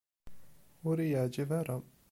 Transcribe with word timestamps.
Ur 0.87 0.97
iyi-yeɛjib 0.99 1.49
ara. 1.59 1.77